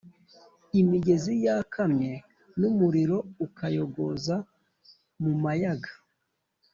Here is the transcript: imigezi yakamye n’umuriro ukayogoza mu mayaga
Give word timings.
imigezi 0.81 1.33
yakamye 1.45 2.13
n’umuriro 2.59 3.17
ukayogoza 3.45 4.35
mu 5.23 5.33
mayaga 5.43 5.91